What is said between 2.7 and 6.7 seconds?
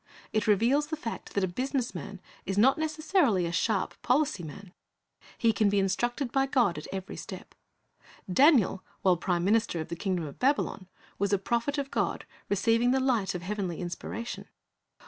necessarily a sharp, policy man. He can be instructed by